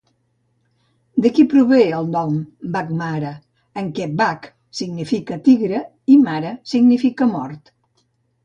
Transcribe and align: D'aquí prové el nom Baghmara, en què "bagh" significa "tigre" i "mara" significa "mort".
D'aquí 1.25 1.43
prové 1.51 1.81
el 1.97 2.09
nom 2.15 2.39
Baghmara, 2.77 3.35
en 3.83 3.91
què 3.99 4.07
"bagh" 4.23 4.49
significa 4.81 5.41
"tigre" 5.51 5.83
i 6.15 6.19
"mara" 6.27 6.57
significa 6.75 7.33
"mort". 7.37 7.75